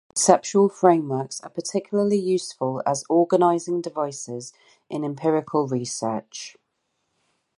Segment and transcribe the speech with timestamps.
[0.15, 4.51] Conceptual frameworks are particularly useful as organizing devices
[4.89, 6.57] in empirical research.